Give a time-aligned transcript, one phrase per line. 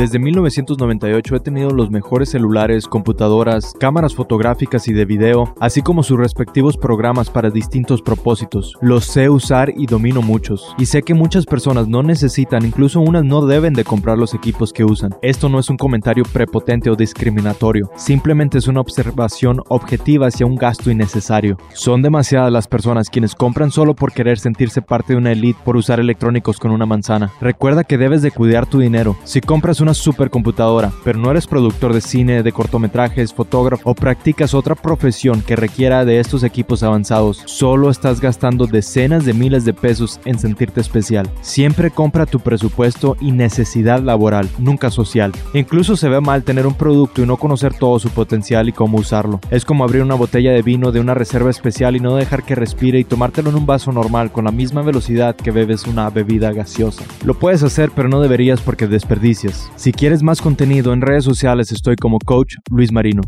[0.00, 6.02] Desde 1998 he tenido los mejores celulares, computadoras, cámaras fotográficas y de video, así como
[6.02, 8.78] sus respectivos programas para distintos propósitos.
[8.80, 10.74] Los sé usar y domino muchos.
[10.78, 14.72] Y sé que muchas personas no necesitan, incluso unas no deben de comprar los equipos
[14.72, 15.14] que usan.
[15.20, 20.56] Esto no es un comentario prepotente o discriminatorio, simplemente es una observación objetiva hacia un
[20.56, 21.58] gasto innecesario.
[21.74, 25.76] Son demasiadas las personas quienes compran solo por querer sentirse parte de una elite por
[25.76, 27.32] usar electrónicos con una manzana.
[27.42, 29.14] Recuerda que debes de cuidar tu dinero.
[29.24, 34.54] Si compras una supercomputadora, pero no eres productor de cine, de cortometrajes, fotógrafo o practicas
[34.54, 39.74] otra profesión que requiera de estos equipos avanzados, solo estás gastando decenas de miles de
[39.74, 41.30] pesos en sentirte especial.
[41.40, 45.32] Siempre compra tu presupuesto y necesidad laboral, nunca social.
[45.54, 48.98] Incluso se ve mal tener un producto y no conocer todo su potencial y cómo
[48.98, 49.40] usarlo.
[49.50, 52.54] Es como abrir una botella de vino de una reserva especial y no dejar que
[52.54, 56.52] respire y tomártelo en un vaso normal con la misma velocidad que bebes una bebida
[56.52, 57.04] gaseosa.
[57.24, 59.70] Lo puedes hacer pero no deberías porque desperdicias.
[59.80, 63.22] Si quieres más contenido en redes sociales estoy como coach Luis Marino.